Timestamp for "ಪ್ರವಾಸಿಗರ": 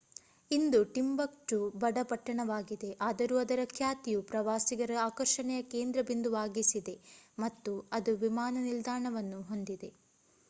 4.31-4.95